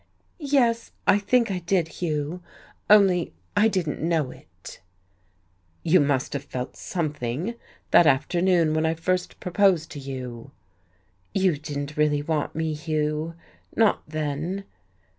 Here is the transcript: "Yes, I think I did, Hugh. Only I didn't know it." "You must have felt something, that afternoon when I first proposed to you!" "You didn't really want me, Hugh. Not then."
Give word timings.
"Yes, 0.39 0.89
I 1.05 1.19
think 1.19 1.51
I 1.51 1.59
did, 1.59 1.87
Hugh. 2.01 2.41
Only 2.89 3.33
I 3.55 3.67
didn't 3.67 4.01
know 4.01 4.31
it." 4.31 4.81
"You 5.83 5.99
must 5.99 6.33
have 6.33 6.43
felt 6.45 6.75
something, 6.75 7.53
that 7.91 8.07
afternoon 8.07 8.73
when 8.73 8.83
I 8.87 8.95
first 8.95 9.39
proposed 9.39 9.91
to 9.91 9.99
you!" 9.99 10.49
"You 11.35 11.55
didn't 11.55 11.97
really 11.97 12.23
want 12.23 12.55
me, 12.55 12.73
Hugh. 12.73 13.35
Not 13.75 14.01
then." 14.07 14.63